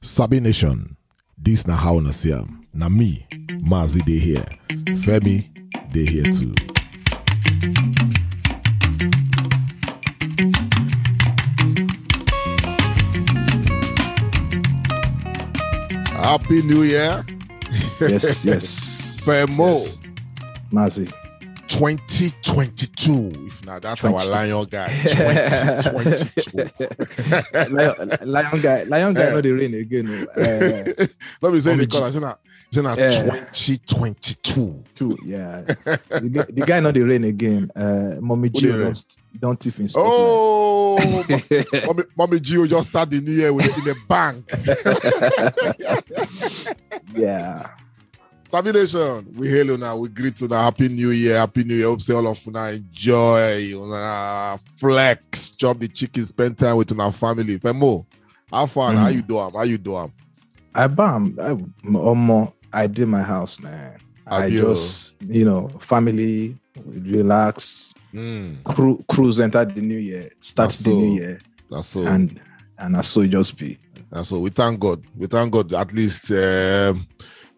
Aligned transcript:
Sabi 0.00 0.40
Nation, 0.40 0.96
this 1.36 1.66
na 1.66 1.76
how 1.76 1.98
na 2.00 2.10
see 2.10 2.32
am. 2.32 2.66
Na 2.72 2.88
me, 2.88 3.26
Mazi 3.62 4.00
dey 4.04 4.18
here. 4.18 4.46
Femi 5.02 5.48
dey 5.92 6.06
here 6.06 6.30
too. 6.32 6.54
Happy 16.12 16.62
New 16.62 16.82
Year, 16.82 17.24
yes, 18.00 18.44
yes. 18.44 19.20
Femo. 19.24 19.84
Yes. 19.84 19.98
Mazi. 20.72 21.12
2022. 21.68 23.46
If 23.46 23.64
not, 23.66 23.82
that's 23.82 24.02
our 24.04 24.24
lion 24.24 24.64
guy. 24.70 24.88
2022. 25.08 27.74
lion, 27.74 28.10
lion 28.24 28.60
guy, 28.60 28.82
lion 28.84 29.12
guy, 29.14 29.26
Eh. 29.26 29.30
not 29.34 29.42
the 29.42 29.50
rain 29.52 29.74
again. 29.74 30.26
Uh, 30.36 30.40
Let 31.42 31.52
me 31.52 31.60
say 31.60 31.70
Mommy 31.72 31.84
the 31.86 31.90
color. 31.90 32.12
Say 32.12 32.18
na, 32.20 32.34
say 32.70 32.82
na 32.82 32.94
Yeah. 32.94 33.22
2022. 33.52 34.84
too, 34.94 35.16
yeah. 35.24 35.62
the, 35.62 36.30
guy, 36.32 36.44
the 36.50 36.64
guy 36.66 36.80
not 36.80 36.94
the 36.94 37.02
rain 37.02 37.24
again. 37.24 37.70
Uh, 37.76 38.14
Mommy 38.20 38.48
Who 38.48 38.60
G 38.60 38.66
dey 38.66 38.72
rain? 38.72 38.82
don't, 38.84 39.16
don't 39.40 39.66
in 39.78 39.88
Scotland. 39.88 40.14
Oh, 40.16 40.98
mommy, 41.86 42.04
mommy 42.16 42.40
Gio 42.40 42.66
just 42.68 42.88
start 42.90 43.10
the 43.10 43.20
new 43.20 43.32
year 43.32 43.52
with 43.52 43.66
in 43.66 43.84
the 43.84 43.94
bank. 44.08 44.44
Yeah. 47.14 47.68
Sabi 48.48 48.72
Nation, 48.72 49.26
we 49.36 49.48
hail 49.50 49.66
you 49.66 49.76
now. 49.76 49.96
We 49.98 50.08
greet 50.08 50.40
you 50.40 50.48
now. 50.48 50.62
Happy 50.62 50.88
New 50.88 51.10
Year. 51.10 51.36
Happy 51.36 51.64
New 51.64 51.74
Year. 51.74 51.86
Hope 51.86 52.00
say 52.00 52.14
all 52.14 52.26
of 52.26 52.44
you 52.46 52.52
now 52.52 52.64
enjoy. 52.66 53.74
Una 53.74 54.58
flex, 54.76 55.50
chop 55.50 55.78
the 55.78 55.86
chicken, 55.88 56.24
spend 56.24 56.56
time 56.56 56.76
with 56.76 56.98
our 56.98 57.12
family. 57.12 57.58
Femo, 57.58 58.06
how 58.50 58.64
far? 58.64 58.94
now? 58.94 59.00
How 59.02 59.10
Mm. 59.10 59.14
you 59.16 59.22
do 59.22 59.38
am? 59.38 59.52
How 59.52 59.62
you 59.64 59.76
do 59.76 59.96
am? 59.98 60.12
I 60.74 60.86
bam. 60.86 61.36
I, 61.38 61.50
omo, 61.90 62.52
I 62.72 62.86
did 62.86 63.06
my 63.08 63.22
house, 63.22 63.60
man. 63.60 63.98
I 64.26 64.46
you? 64.46 64.60
just, 64.62 65.14
you 65.26 65.44
know, 65.44 65.68
family, 65.78 66.56
relax, 66.86 67.92
Mm, 68.14 68.64
cru- 68.64 69.04
cruise, 69.10 69.38
enter 69.40 69.66
the 69.66 69.82
new 69.82 69.98
year, 69.98 70.30
start 70.40 70.70
That's 70.70 70.78
the 70.84 70.94
new 70.94 71.12
year, 71.20 71.40
that's 71.70 71.88
so. 71.88 72.06
and 72.06 72.40
and 72.78 72.96
I 72.96 73.02
so 73.02 73.26
just 73.26 73.58
be. 73.58 73.78
And 74.10 74.24
so 74.24 74.38
we 74.40 74.48
thank 74.48 74.80
God. 74.80 75.04
We 75.14 75.26
thank 75.26 75.52
God. 75.52 75.74
At 75.74 75.92
least 75.92 76.30
um, 76.30 77.06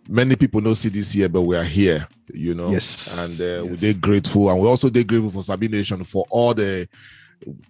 many 0.08 0.36
people 0.36 0.60
don't 0.60 0.74
see 0.74 0.88
this 0.88 1.14
year, 1.14 1.28
but 1.28 1.42
we 1.42 1.56
are 1.56 1.64
here. 1.64 2.06
You 2.32 2.54
know. 2.54 2.70
Yes, 2.70 3.18
And 3.18 3.40
uh, 3.40 3.64
we 3.64 3.70
yes. 3.72 3.80
did 3.80 4.00
grateful, 4.00 4.50
and 4.50 4.60
we 4.60 4.68
also 4.68 4.88
did 4.88 5.06
grateful 5.08 5.30
for 5.32 5.42
Sabi 5.42 5.68
Nation 5.68 6.02
for 6.04 6.24
all 6.30 6.54
the 6.54 6.88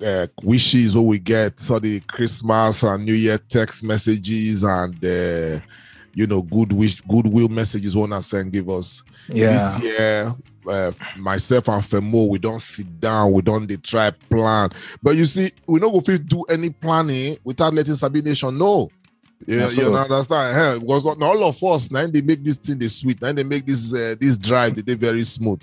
uh, 0.04 0.26
wishes 0.42 0.94
what 0.96 1.02
we 1.06 1.18
get, 1.18 1.58
so 1.60 1.78
the 1.78 2.00
Christmas 2.00 2.82
and 2.82 3.04
New 3.04 3.14
Year 3.14 3.38
text 3.38 3.82
messages 3.82 4.64
and 4.64 4.94
uh, 5.04 5.60
you 6.12 6.26
know 6.26 6.42
good 6.42 6.72
wish, 6.72 7.00
goodwill 7.02 7.48
messages 7.48 7.94
and 7.94 8.24
send 8.24 8.52
give 8.52 8.68
us 8.68 9.02
Yeah. 9.28 9.52
this 9.52 9.82
year. 9.82 10.34
Uh, 10.68 10.92
myself 11.16 11.68
and 11.68 11.82
Femo, 11.82 12.28
we 12.28 12.38
don't 12.38 12.60
sit 12.60 13.00
down, 13.00 13.32
we 13.32 13.40
don't 13.40 13.66
they 13.66 13.76
try 13.76 14.10
plan. 14.10 14.68
But 15.02 15.16
you 15.16 15.24
see, 15.24 15.50
we 15.66 15.80
don't 15.80 15.90
go 15.92 16.00
fit 16.00 16.26
do 16.28 16.42
any 16.42 16.68
planning 16.68 17.38
without 17.42 17.72
letting 17.72 17.94
Sabi 17.94 18.20
Nation 18.20 18.58
know. 18.58 18.90
Yeah, 19.46 19.64
you 19.64 19.70
so- 19.70 19.94
understand? 19.94 20.56
eh? 20.56 20.78
Because 20.78 21.06
all 21.06 21.44
of 21.44 21.62
us 21.64 21.90
now 21.90 22.06
they 22.06 22.20
make 22.20 22.44
this 22.44 22.56
thing 22.56 22.78
they 22.78 22.88
sweet, 22.88 23.20
now 23.22 23.32
they 23.32 23.42
make 23.44 23.64
this 23.66 23.92
uh, 23.94 24.14
this 24.20 24.36
drive 24.36 24.74
they, 24.76 24.82
they 24.82 24.94
very 24.94 25.24
smooth. 25.24 25.62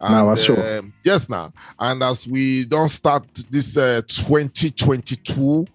Nah, 0.00 0.26
that's 0.28 0.42
sure. 0.44 0.78
um, 0.78 0.92
yes, 1.02 1.28
now 1.28 1.52
and 1.78 2.02
as 2.02 2.26
we 2.26 2.64
don't 2.66 2.88
start 2.90 3.24
this 3.50 3.76
uh, 3.76 4.02
2022, 4.06 5.66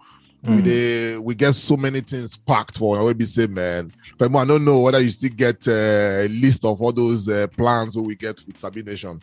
we 0.43 0.49
Mm. 0.57 0.63
dey 0.63 1.17
we 1.17 1.35
get 1.35 1.53
so 1.53 1.77
many 1.77 2.01
things 2.01 2.35
packed 2.35 2.77
for. 2.79 2.97
I 2.97 3.01
will 3.01 3.13
be 3.13 3.25
say, 3.27 3.45
man, 3.47 3.91
Femo, 4.17 4.41
I 4.41 4.45
don't 4.45 4.65
know 4.65 4.79
whether 4.79 4.99
you 4.99 5.09
still 5.11 5.29
get 5.35 5.67
uh, 5.67 5.71
a 6.25 6.27
list 6.27 6.65
of 6.65 6.81
all 6.81 6.91
those 6.91 7.29
uh, 7.29 7.45
plans 7.55 7.95
we 7.95 8.15
get 8.15 8.41
with 8.47 8.57
Sabi 8.57 8.81
Nation. 8.81 9.21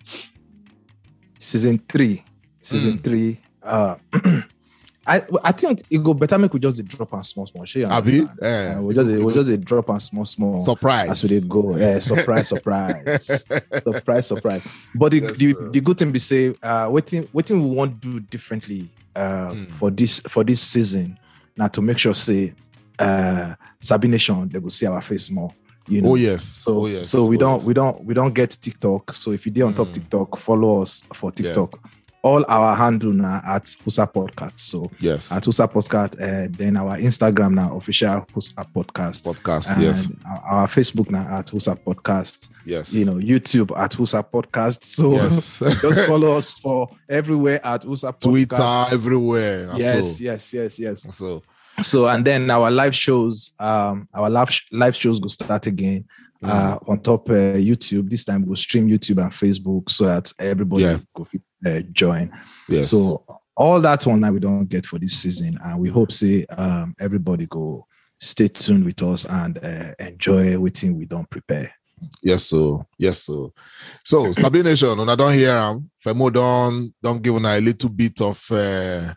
season 1.39 1.81
three 1.89 2.25
season 2.63 2.99
Mm. 2.99 3.05
three 3.05 3.41
uh 3.63 3.97
i 5.09 5.23
i 5.43 5.53
think 5.53 5.83
it 5.91 5.99
go 6.03 6.13
better 6.15 6.39
make 6.39 6.53
we 6.53 6.61
just 6.61 6.85
drop 6.85 7.13
am 7.15 7.23
small 7.23 7.47
small 7.47 7.65
you 7.67 7.87
Abi, 7.87 8.21
understand? 8.21 8.39
eh, 8.43 8.75
Uh, 8.77 8.83
we 8.83 8.95
just 8.95 9.09
we 9.25 9.33
just 9.35 9.65
drop 9.65 9.89
am 9.91 10.01
small 10.01 10.25
small 10.25 10.61
surprise. 10.61 11.11
as 11.25 11.31
we 11.31 11.41
go 11.49 11.77
yeah 11.77 11.99
surprise 11.99 12.49
surprise 12.55 13.45
surprise 13.85 14.27
surprise 14.27 14.63
but 14.95 15.13
the, 15.13 15.21
Yes, 15.21 15.37
the 15.39 15.55
the 15.73 15.81
good 15.81 15.99
thing 15.99 16.13
be 16.13 16.19
say 16.19 16.51
uh 16.63 16.87
wetin 16.89 17.27
wetin 17.33 17.63
we 17.63 17.75
wan 17.75 17.97
do 18.01 18.21
differently 18.21 18.89
uh 19.17 19.51
Mm. 19.53 19.73
for 19.73 19.91
this 19.91 20.21
for 20.29 20.45
this 20.45 20.61
season 20.61 21.19
na 21.57 21.69
to 21.69 21.81
make 21.83 21.99
sure 21.99 22.15
say 22.15 22.55
uh 22.99 23.55
sabi 23.81 24.09
nation 24.09 24.49
they 24.49 24.61
go 24.61 24.69
see 24.69 24.87
our 24.87 25.01
face 25.01 25.31
more 25.31 25.53
you 25.89 26.03
know 26.03 26.11
Oh 26.11 26.15
yes. 26.17 26.45
so, 26.45 26.83
oh 26.85 26.87
yes. 26.87 27.09
so 27.09 27.25
we 27.25 27.37
oh, 27.37 27.41
don't 27.41 27.59
yes. 27.61 27.67
we 27.67 27.75
don't 27.75 28.05
we 28.05 28.13
don't 28.15 28.35
get 28.35 28.51
TikTok. 28.61 29.13
So 29.15 29.33
if 29.33 29.47
you 29.47 29.53
did 29.53 29.63
on 29.65 29.73
top 29.75 29.89
Mm. 29.89 29.95
TikTok, 29.95 30.37
follow 30.37 30.83
us 30.83 31.03
for 31.15 31.33
Yeah. 31.35 31.55
All 32.23 32.45
our 32.49 32.75
handle 32.77 33.13
now 33.13 33.41
at 33.45 33.65
Husa 33.65 34.13
Podcast. 34.13 34.59
So 34.61 34.91
yes 35.01 35.31
at 35.31 35.45
Husa 35.45 35.71
Podcast, 35.73 36.15
uh, 36.21 36.49
then 36.51 36.77
our 36.77 36.97
Instagram 36.99 37.55
now 37.55 37.77
official 37.77 38.27
Husa 38.35 38.67
Podcast. 38.75 39.25
podcast. 39.25 39.73
And 39.75 39.83
yes, 39.83 40.09
our, 40.51 40.67
Facebook 40.67 41.11
now 41.11 41.39
at 41.39 41.47
Husa 41.47 41.79
Podcast. 41.79 42.49
yes. 42.65 42.93
You 42.93 43.05
know, 43.05 43.15
YouTube 43.15 43.77
at 43.79 43.93
Husa 43.93 44.25
Podcast. 44.29 44.85
So 44.85 45.13
yes. 45.13 45.59
just 45.81 46.07
follow 46.09 46.37
us 46.37 46.51
for 46.53 46.89
everywhere 47.09 47.65
at 47.65 47.83
Husa 47.83 48.13
Podcast. 48.13 48.21
Twitter 48.21 48.95
everywhere. 48.95 49.73
Yes, 49.77 50.19
so. 50.19 50.25
yes, 50.25 50.53
yes, 50.53 50.79
yes. 50.79 51.17
So 51.17 51.43
So 51.83 52.09
and 52.09 52.25
then 52.25 52.51
our 52.51 52.71
live 52.71 52.95
shows, 52.95 53.53
um, 53.59 54.09
our 54.13 54.29
live 54.29 54.51
live 54.73 54.97
shows 54.97 55.21
will 55.21 55.29
start 55.29 55.67
again 55.67 56.05
uh, 56.43 56.79
on 56.87 57.01
top 57.01 57.29
uh, 57.31 57.55
YouTube. 57.55 58.11
This 58.11 58.25
time 58.25 58.45
we'll 58.45 58.57
stream 58.57 58.89
YouTube 58.89 59.23
and 59.23 59.31
Facebook 59.31 59.89
so 59.91 60.07
that 60.07 60.33
everybody 60.39 60.85
Yeah. 60.85 60.99
go 61.15 61.25
fit, 61.25 61.43
uh, 61.67 61.81
join. 61.93 62.31
yes. 62.69 62.91
So 62.91 63.25
all 63.57 63.81
that 63.81 64.07
one 64.07 64.21
that 64.21 64.33
we 64.33 64.39
don't 64.41 64.67
get 64.69 64.87
for 64.87 64.99
this 64.99 65.15
season, 65.19 65.59
and 65.65 65.81
we 65.81 65.89
hope 65.89 66.13
say 66.13 66.45
um, 66.47 66.95
everybody 67.01 67.47
go 67.47 67.87
stay 68.21 68.49
tuned 68.49 68.85
with 68.85 69.03
us 69.03 69.25
and 69.25 69.59
uh, 69.65 69.95
enjoy 69.99 70.53
everything 70.53 70.97
we 70.97 71.05
don't 71.07 71.29
prepare. 71.31 71.73
Yes, 72.23 72.45
so 72.45 72.87
yes, 72.97 73.25
so 73.25 73.53
so 74.05 74.33
Sabi 74.33 74.63
Nation, 74.63 74.97
when 74.97 75.09
I 75.09 75.17
don't 75.17 75.33
hear 75.35 75.57
him, 75.61 75.91
Femo 76.05 76.33
don't 76.33 76.95
don't 77.03 77.21
give 77.21 77.35
una 77.35 77.59
a 77.59 77.61
little 77.61 77.89
bit 77.91 78.21
of 78.21 78.41
uh, 78.53 79.13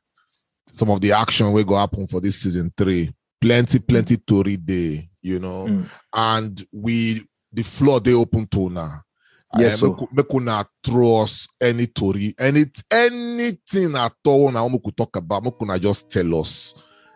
some 0.74 0.90
of 0.90 1.00
the 1.00 1.12
action 1.12 1.52
we 1.52 1.64
go 1.64 1.76
happen 1.78 2.08
for 2.08 2.20
this 2.20 2.38
season 2.42 2.74
three. 2.76 3.12
Plenty, 3.40 3.80
plenty 3.80 4.18
to 4.18 4.44
read 4.44 4.66
day, 4.66 5.10
you 5.22 5.40
know, 5.40 5.66
Mm. 5.68 5.90
and 6.14 6.68
we 6.74 7.24
the 7.54 7.64
floor 7.64 8.00
they 8.00 8.14
open 8.14 8.48
to 8.48 8.70
now. 8.70 9.02
Yes, 9.58 9.74
Eh, 9.74 9.78
so. 9.78 9.90
make, 10.00 10.12
make 10.14 10.34
una 10.34 10.66
throw 10.84 11.24
us 11.24 11.48
any 11.60 11.86
story, 11.86 12.34
any 12.40 12.66
anything 12.90 13.96
at 13.98 14.14
all 14.26 14.52
now 14.52 14.68
we 14.68 14.80
could 14.80 14.96
talk 14.96 15.16
about. 15.18 15.44
Make 15.44 15.62
una 15.62 15.78
just 15.80 16.10
tell 16.10 16.36
us. 16.40 16.74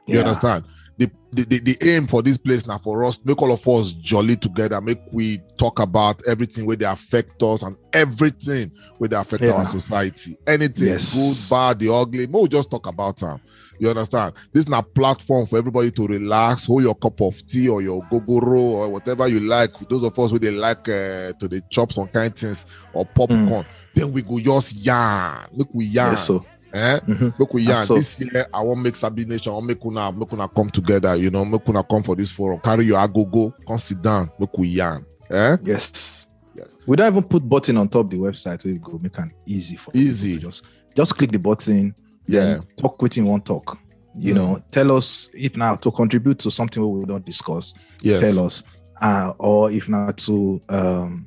You 0.08 0.16
Yeah. 0.20 0.22
understand? 0.28 0.66
The, 0.98 1.12
the, 1.34 1.44
the, 1.44 1.60
the 1.60 1.78
aim 1.94 2.08
for 2.08 2.22
this 2.22 2.38
place 2.38 2.66
now 2.66 2.78
for 2.78 3.04
us, 3.04 3.20
make 3.26 3.42
all 3.42 3.52
of 3.52 3.68
us 3.68 3.92
jolly 3.92 4.38
together, 4.38 4.80
make 4.80 5.00
we 5.12 5.40
talk 5.58 5.80
about 5.82 6.22
everything 6.26 6.66
where 6.66 6.78
they 6.78 6.86
affect 6.86 7.44
us 7.44 7.64
and 7.64 7.76
everything 7.92 8.72
where 8.98 9.10
they 9.10 9.18
affect 9.18 9.44
Yeah. 9.44 9.52
our 9.52 9.66
society. 9.66 10.38
Anything 10.48 10.88
Yes. 10.88 11.14
good, 11.14 11.50
bad, 11.54 11.80
the 11.80 11.94
ugly. 11.94 12.26
We'll 12.28 12.48
just 12.48 12.72
talk 12.72 12.88
about 12.88 13.18
them. 13.18 13.42
You 13.78 13.90
understand? 13.90 14.36
This 14.54 14.62
is 14.62 14.70
not 14.70 14.94
platform 14.94 15.46
for 15.46 15.58
everybody 15.58 15.92
to 15.92 16.08
relax, 16.08 16.66
hold 16.66 16.84
your 16.84 16.96
cup 16.96 17.20
of 17.20 17.46
tea 17.46 17.68
or 17.68 17.82
your 17.82 18.02
gogoro 18.04 18.58
or 18.58 18.88
whatever 18.90 19.28
you 19.28 19.42
like. 19.42 19.72
Those 19.90 20.04
of 20.04 20.18
us 20.18 20.32
where 20.32 20.40
they 20.40 20.52
like 20.52 20.88
uh, 20.88 21.34
to 21.34 21.48
the 21.50 21.62
chop 21.70 21.92
some 21.92 22.08
kind 22.08 22.28
of 22.32 22.40
things 22.40 22.66
or 22.94 23.06
popcorn. 23.06 23.66
Then 23.94 24.14
we 24.14 24.22
go 24.22 24.40
just 24.40 24.78
yarn. 24.78 25.50
Look, 25.52 25.68
we 25.74 25.84
yarn. 25.88 26.12
Yes, 26.14 26.26
so 26.26 26.46
Eh? 26.76 27.00
mhm. 27.08 27.34
Make 27.40 27.54
we 27.54 27.62
yarn. 27.64 27.86
So- 27.86 27.96
This 27.96 28.20
year, 28.20 28.48
I 28.54 28.62
want 28.62 28.82
make 28.82 28.96
Sabi 28.98 29.26
Nation. 29.26 29.52
I 29.52 29.56
want 29.56 29.68
make 29.68 29.86
una, 29.86 30.12
make 30.12 30.34
una 30.34 30.48
come 30.48 30.70
together. 30.70 31.16
You 31.16 31.30
know, 31.30 31.46
make 31.46 31.68
una 31.70 31.84
come 31.84 32.04
for 32.04 32.16
this 32.18 32.32
forum. 32.32 32.60
Carry 32.60 32.86
your 32.86 33.00
agogo. 33.00 33.54
Come 33.66 33.78
sit 33.78 34.02
down. 34.02 34.30
Make 34.40 34.58
we 34.58 34.68
yarn. 34.68 35.06
Eh? 35.30 35.58
yes. 35.64 36.28
Yes. 36.56 36.68
We 36.88 36.96
don't 36.98 37.08
even 37.12 37.24
put 37.24 37.48
button 37.48 37.78
on 37.78 37.88
top 37.90 38.10
the 38.10 38.18
website 38.18 38.64
you 38.66 38.80
go 38.80 39.00
make 39.02 39.18
it 39.18 39.32
easy 39.46 39.76
for 39.78 39.92
Easy. 39.94 40.38
Just 40.38 40.66
just 40.96 41.16
click 41.18 41.32
the 41.32 41.40
button. 41.40 41.94
Yeah. 42.28 42.60
talk 42.78 43.02
with 43.02 43.14
him, 43.18 43.26
won't 43.26 43.46
talk. 43.46 43.78
You 44.18 44.34
Mm. 44.34 44.38
know, 44.38 44.64
tell 44.72 44.92
us 44.98 45.30
if 45.34 45.58
now 45.58 45.76
to 45.76 45.92
contribute 45.92 46.40
to 46.40 46.50
something 46.52 46.82
we 47.00 47.06
don't 47.06 47.26
discuss. 47.26 47.74
Yes. 48.02 48.22
Tell 48.22 48.46
us, 48.46 48.64
uh, 49.02 49.34
or 49.38 49.72
if 49.72 49.90
not 49.90 50.18
to 50.26 50.62
um, 50.70 51.26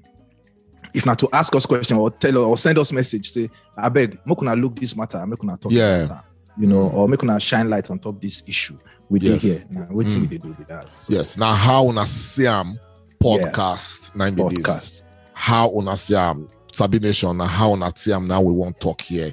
if 0.98 1.06
not 1.06 1.18
to 1.20 1.28
ask 1.32 1.54
us 1.54 1.64
question 1.64 1.96
or 1.96 2.10
tell 2.10 2.36
or 2.38 2.56
send 2.58 2.78
us 2.78 2.92
message. 2.92 3.30
Say, 3.32 3.48
I 3.76 3.88
beg, 3.88 4.18
make 4.26 4.42
una 4.42 4.54
look 4.54 4.76
this 4.78 4.94
matter, 4.96 5.24
make 5.26 5.42
una 5.42 5.56
talk 5.56 5.72
Yeah. 5.72 5.98
this 6.00 6.08
matter. 6.10 6.22
You 6.58 6.66
know, 6.66 6.90
Mm. 6.90 6.94
or 6.94 7.08
make 7.08 7.22
una 7.22 7.38
shine 7.40 7.70
light 7.70 7.88
on 7.90 7.98
top 7.98 8.20
this 8.20 8.42
issue. 8.46 8.76
We 9.08 9.20
Yes. 9.20 9.40
did 9.40 9.50
here. 9.52 9.64
Now, 9.70 9.86
till 9.86 9.96
Mm. 10.20 10.30
we 10.30 10.38
do 10.38 10.48
with 10.58 10.68
that. 10.68 10.86
So, 10.98 11.12
Yes. 11.14 11.36
Now, 11.38 11.54
how 11.54 11.84
una 11.88 12.04
Siam 12.04 12.78
podcast. 13.22 14.14
Nine 14.16 14.34
be 14.34 14.42
this. 14.42 14.58
podcast. 14.58 15.02
How 15.32 15.68
una 15.70 15.96
Siam 15.96 16.48
Sabi 16.72 16.98
Nation. 16.98 17.36
Now, 17.36 17.46
how 17.46 17.72
una 17.74 17.92
Siam. 17.94 18.26
Now 18.26 18.40
we 18.40 18.52
won't 18.52 18.78
talk 18.80 19.00
here. 19.00 19.32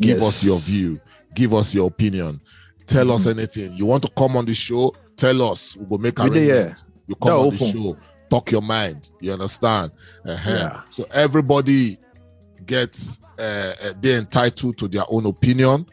Give 0.00 0.22
us 0.22 0.44
your 0.44 0.58
view. 0.58 1.00
Give 1.34 1.52
us 1.54 1.74
your 1.74 1.88
opinion. 1.88 2.40
tell 2.86 3.12
us 3.12 3.28
anything. 3.28 3.72
You 3.76 3.86
want 3.86 4.02
to 4.02 4.10
come 4.16 4.36
on 4.36 4.44
the 4.46 4.52
show? 4.54 4.92
Tell 5.16 5.42
us. 5.52 5.76
We 5.76 5.86
will 5.86 5.98
make 5.98 6.18
arrangements. 6.18 6.82
You 7.06 7.14
come 7.14 7.30
They're 7.30 7.38
on 7.38 7.50
the 7.50 7.56
show. 7.72 7.96
Talk 8.30 8.52
your 8.52 8.62
mind. 8.62 9.10
You 9.20 9.32
understand? 9.32 9.90
Uh-huh. 10.24 10.50
Yeah. 10.50 10.80
So 10.90 11.04
everybody 11.10 11.98
gets 12.64 13.18
uh, 13.38 13.74
uh, 13.82 13.92
they're 14.00 14.18
entitled 14.18 14.76
to 14.78 14.86
their 14.88 15.04
own 15.08 15.26
opinion. 15.26 15.86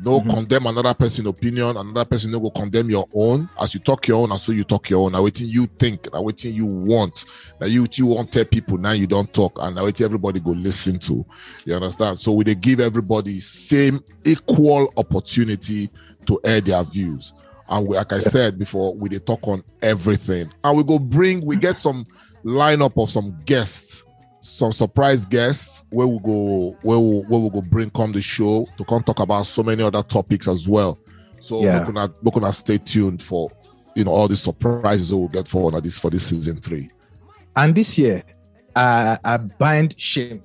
No 0.00 0.20
Mhm. 0.20 0.30
condemn 0.30 0.66
another 0.66 0.94
person' 0.94 1.26
opinion. 1.26 1.76
Another 1.76 2.04
person 2.06 2.30
no 2.30 2.40
go 2.40 2.48
condemn 2.48 2.88
your 2.88 3.06
own. 3.14 3.46
As 3.60 3.74
you 3.74 3.80
talk 3.80 4.08
your 4.08 4.22
own, 4.22 4.32
as 4.32 4.42
so 4.42 4.52
you 4.52 4.64
talk 4.64 4.88
your 4.88 5.04
own. 5.04 5.12
Now 5.12 5.22
waiting 5.22 5.48
you 5.48 5.66
think. 5.78 6.08
Now 6.12 6.22
waiting 6.22 6.54
you 6.54 6.64
want. 6.64 7.24
Now 7.60 7.66
you 7.66 7.86
you 7.92 8.06
want 8.06 8.32
tell 8.32 8.44
people. 8.46 8.78
Now 8.78 8.92
you 8.92 9.06
don't 9.06 9.30
talk. 9.34 9.58
And 9.60 9.76
now 9.76 9.84
waiting 9.84 10.04
everybody 10.06 10.40
go 10.40 10.52
listen 10.52 10.98
to. 11.00 11.26
You 11.66 11.74
understand? 11.74 12.18
So 12.20 12.32
we 12.32 12.44
they 12.44 12.54
give 12.54 12.80
everybody 12.80 13.38
same 13.40 14.00
equal 14.24 14.92
opportunity 14.96 15.90
to 16.26 16.40
air 16.44 16.60
their 16.62 16.82
views. 16.84 17.34
And 17.68 17.86
we, 17.86 17.96
like 17.96 18.12
I 18.12 18.18
said 18.18 18.58
before, 18.58 18.94
we 18.94 19.08
they 19.08 19.18
talk 19.18 19.46
on 19.48 19.62
everything. 19.80 20.50
And 20.64 20.76
we 20.76 20.84
go 20.84 20.98
bring, 20.98 21.44
we 21.44 21.56
get 21.56 21.78
some 21.78 22.06
lineup 22.44 23.00
of 23.02 23.10
some 23.10 23.38
guests, 23.44 24.04
some 24.40 24.72
surprise 24.72 25.24
guests 25.24 25.84
where 25.90 26.06
we 26.06 26.18
go, 26.18 26.76
where 26.82 26.98
we, 26.98 27.18
where 27.20 27.40
we 27.40 27.50
go 27.50 27.62
bring 27.62 27.90
come 27.90 28.12
the 28.12 28.20
show 28.20 28.66
to 28.76 28.84
come 28.84 29.02
talk 29.02 29.20
about 29.20 29.46
so 29.46 29.62
many 29.62 29.82
other 29.82 30.02
topics 30.02 30.48
as 30.48 30.68
well. 30.68 30.98
So 31.40 31.62
Yeah. 31.62 31.78
we're 31.80 31.92
gonna 31.92 32.14
we're 32.22 32.30
gonna 32.40 32.52
stay 32.52 32.78
tuned 32.78 33.22
for 33.22 33.50
you 33.94 34.04
know 34.04 34.12
all 34.12 34.28
the 34.28 34.36
surprises 34.36 35.08
that 35.08 35.16
we'll 35.16 35.28
get 35.28 35.48
for 35.48 35.70
this 35.80 35.98
for 35.98 36.10
this 36.10 36.26
season 36.26 36.60
three. 36.60 36.88
And 37.56 37.74
this 37.74 37.98
year, 37.98 38.22
I, 38.74 39.18
I 39.24 39.36
bind 39.36 39.98
shame. 40.00 40.42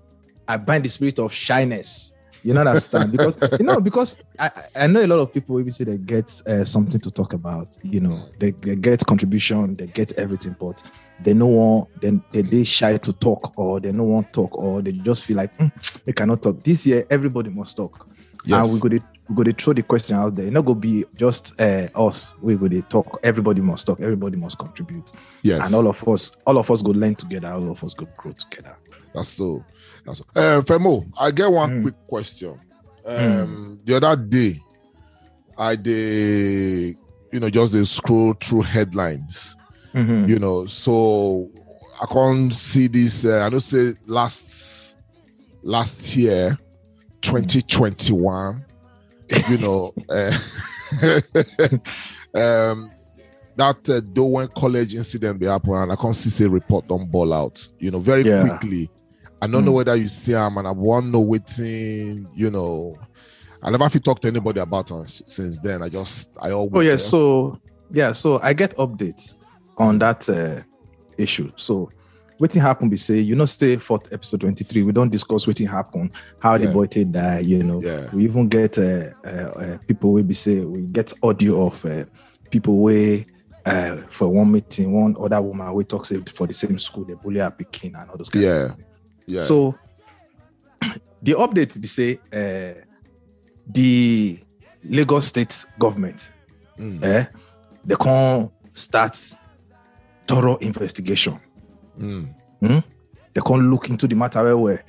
I 0.48 0.58
bind 0.58 0.86
the 0.86 0.90
spirit 0.90 1.19
of 1.19 1.31
shyness. 1.34 2.14
You 2.48 2.54
know 2.54 2.62
understand? 2.62 3.12
Because 3.12 3.38
you 3.60 3.66
know, 3.66 3.82
because 3.82 4.18
I, 4.40 4.50
I 4.74 4.88
know 4.88 5.04
a 5.04 5.08
lot 5.08 5.20
of 5.20 5.34
people 5.34 5.62
say 5.70 5.84
they 5.84 5.98
get 5.98 6.32
uh, 6.48 6.64
something 6.64 7.02
to 7.02 7.12
talk 7.12 7.34
about. 7.34 7.78
You 7.84 8.00
know, 8.00 8.24
they, 8.40 8.52
they 8.52 8.78
get 8.78 9.06
contribution, 9.06 9.76
they 9.76 9.88
get 9.88 10.14
everything, 10.14 10.56
but 10.58 10.82
they 11.20 11.34
no 11.34 11.48
one 11.48 11.88
then 12.02 12.24
they, 12.32 12.44
they 12.44 12.64
shy 12.64 12.96
to 12.96 13.12
talk 13.12 13.52
or 13.58 13.82
they 13.82 13.92
no 13.92 14.04
want 14.04 14.32
talk 14.32 14.58
or 14.58 14.82
they 14.82 14.94
just 14.94 15.26
feel 15.26 15.36
like 15.36 15.58
"Mm, 15.58 16.04
they 16.06 16.14
cannot 16.14 16.42
talk. 16.42 16.64
This 16.64 16.86
year, 16.88 17.06
everybody 17.10 17.50
must 17.50 17.76
talk. 17.76 18.08
Yes. 18.48 18.70
And 18.72 18.82
we 18.82 18.90
to 19.00 19.06
we 19.30 19.36
go 19.36 19.44
to 19.44 19.54
throw 19.54 19.74
the 19.74 19.82
question 19.84 20.16
out 20.16 20.36
there. 20.36 20.46
It's 20.46 20.54
not 20.54 20.64
go 20.66 20.74
be 20.74 21.04
just 21.16 21.60
uh, 21.60 21.88
us. 21.96 22.34
We 22.42 22.56
go 22.56 22.68
to 22.68 22.82
talk. 22.84 23.20
Everybody 23.24 23.62
must 23.62 23.86
talk. 23.86 24.00
Everybody 24.00 24.38
must 24.38 24.58
contribute 24.58 25.12
Yes. 25.44 25.66
and 25.66 25.76
all 25.76 25.88
of 25.88 26.08
us 26.08 26.32
all 26.46 26.58
of 26.58 26.72
us 26.72 26.82
go 26.82 26.92
learn 26.92 27.16
together 27.16 27.50
all 27.52 27.70
of 27.72 27.84
us 27.84 27.94
go 27.94 28.08
grow 28.18 28.32
together 28.32 28.76
That's 29.14 29.30
so. 29.30 29.64
That's 30.06 30.20
so. 30.20 30.26
Uh, 30.36 30.62
Femo, 30.62 31.06
I 31.20 31.32
get 31.32 31.52
one 31.52 31.70
Mm. 31.70 31.82
quick 31.84 31.96
question. 32.08 32.60
Um, 33.06 33.80
The 33.86 33.96
other 33.98 34.16
day, 34.16 34.62
I 35.58 35.76
did, 35.76 36.98
you 37.32 37.40
know, 37.40 37.50
just 37.50 37.74
they 37.74 37.84
scroll 37.86 38.34
through 38.34 38.62
headlines, 38.62 39.56
Mm-hmm. 39.94 40.30
you 40.30 40.40
know, 40.40 40.66
so 40.68 41.50
I 42.02 42.06
can't 42.06 42.54
see 42.54 42.88
this. 42.88 43.26
Uh, 43.26 43.44
I 43.46 43.50
don't 43.50 43.60
say 43.62 43.94
last 44.06 44.96
last 45.64 46.16
year, 46.16 46.58
2021, 47.28 48.66
you 49.50 49.58
know, 49.58 49.94
uh, 50.10 50.32
um, 52.34 52.92
that 53.56 53.90
uh, 53.90 54.02
Dowen 54.14 54.54
College 54.54 54.96
incident 54.96 55.40
be 55.40 55.46
happen, 55.48 55.74
and 55.74 55.92
I 55.92 55.96
can't 55.96 56.16
see 56.16 56.30
say 56.30 56.48
report 56.48 56.88
don't 56.88 57.12
ball 57.12 57.34
out. 57.34 57.68
You 57.80 57.92
know, 57.92 58.00
very 58.00 58.24
Yeah. 58.24 58.48
quickly. 58.48 58.90
I 59.42 59.48
don't 59.48 59.66
know 59.66 59.72
Mm. 59.72 59.76
whether 59.76 59.96
you 59.96 60.08
see 60.08 60.32
him, 60.34 60.58
and 60.58 60.68
I 60.68 60.72
want 60.72 61.08
know 61.08 61.20
waiting. 61.22 62.28
You 62.36 62.50
know, 62.50 62.96
I 63.62 63.70
never 63.72 63.90
fit 63.90 64.04
talk 64.04 64.22
to 64.22 64.28
anybody 64.28 64.60
about 64.60 64.90
him 64.90 65.06
since 65.08 65.60
then. 65.60 65.82
I 65.84 65.90
just, 65.90 66.30
I 66.42 66.52
always. 66.52 66.74
oh 66.76 66.82
yeah 66.92 66.98
so 66.98 67.60
yeah 67.92 68.12
so 68.12 68.38
i 68.42 68.52
get 68.54 68.76
updates 68.78 69.34
on 69.78 69.98
that 70.00 70.28
uh, 70.30 70.62
issue 71.18 71.50
so 71.56 71.90
wetin 72.39 72.62
happen 72.62 72.89
be 72.89 72.98
say 72.98 73.19
you 73.19 73.36
know 73.36 73.45
say 73.45 73.78
for 73.78 74.00
episode 74.12 74.42
23 74.42 74.84
we 74.84 74.92
don't 74.92 75.12
discuss 75.12 75.45
wetin 75.48 75.68
happen 75.68 76.12
how 76.39 76.57
the 76.57 76.68
boy 76.68 76.86
take 76.86 77.12
die 77.12 77.39
you 77.39 77.63
know 77.63 77.81
Yeah. 77.81 78.10
we 78.13 78.24
even 78.25 78.48
get 78.48 78.78
uh, 78.78 79.12
uh, 79.25 79.28
uh, 79.28 79.78
people 79.88 80.12
wey 80.13 80.22
be 80.24 80.34
say 80.34 80.62
we 80.63 80.86
get 80.88 81.13
audio 81.24 81.66
of 81.68 81.84
uh, 81.86 82.06
people 82.51 82.78
wey 82.80 83.25
uh, 83.66 83.98
for 84.10 84.28
one 84.30 84.51
meeting 84.51 84.92
one 84.94 85.16
other 85.19 85.42
woman 85.42 85.74
wey 85.74 85.84
talk 85.84 86.06
say 86.06 86.22
for 86.34 86.48
the 86.48 86.54
same 86.54 86.78
school 86.80 87.06
they 87.06 87.16
bully 87.16 87.39
her 87.39 87.51
pikin 87.51 88.00
and 88.00 88.10
all 88.10 88.18
those 88.18 88.30
kind 88.30 88.45
Yeah. 88.45 88.66
of 88.66 88.75
things. 88.75 88.83
yeah. 89.25 89.42
So 89.42 89.75
the 91.24 91.33
update 91.33 91.80
be 91.81 91.88
say 91.88 92.19
uh, 92.31 92.81
the 93.68 94.40
Lagos 94.83 95.28
State 95.28 95.66
government 95.80 96.31
Mm, 96.80 97.04
eh, 97.04 97.25
they 97.83 97.95
can 97.95 98.51
start 98.72 99.18
thorough 100.28 100.57
investigation. 100.57 101.40
Mm, 102.00 102.84
They 103.34 103.42
can't 103.42 103.64
look 103.64 103.90
into 103.90 104.08
the 104.08 104.16
matter 104.16 104.44
well, 104.44 104.62
well. 104.62 104.80